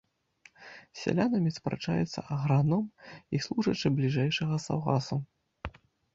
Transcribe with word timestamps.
З 0.69 1.01
сялянамі 1.01 1.51
спрачаецца 1.57 2.19
аграном 2.37 2.83
і 3.39 3.43
служачы 3.49 3.87
бліжэйшага 4.01 4.55
саўгасу. 4.67 5.21